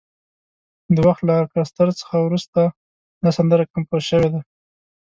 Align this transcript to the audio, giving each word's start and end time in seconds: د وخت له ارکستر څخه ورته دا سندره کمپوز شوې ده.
د 0.95 0.97
وخت 1.07 1.21
له 1.27 1.33
ارکستر 1.41 1.87
څخه 1.99 2.15
ورته 2.21 2.61
دا 3.23 3.29
سندره 3.37 3.63
کمپوز 3.73 4.03
شوې 4.09 4.29
ده. 4.33 4.39